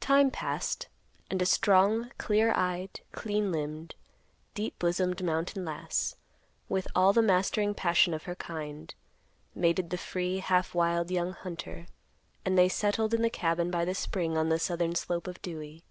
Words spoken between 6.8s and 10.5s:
all the mastering passion of her kind, mated the free,